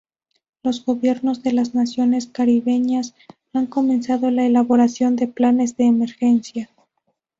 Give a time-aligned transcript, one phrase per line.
[0.63, 3.13] Los gobiernos de las naciones caribeñas
[3.53, 6.71] han comenzado la elaboración de planes de emergencia.